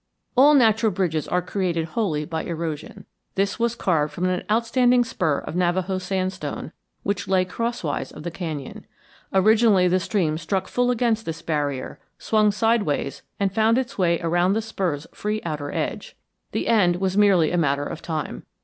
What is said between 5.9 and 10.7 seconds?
sandstone which lay crosswise of the canyon. Originally the stream struck